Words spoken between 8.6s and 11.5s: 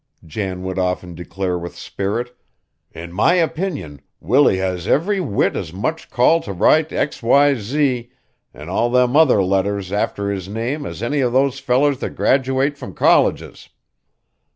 all them other letters after his name as any of